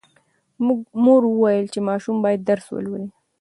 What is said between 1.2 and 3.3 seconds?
وویل چې ماشوم باید درس ولولي.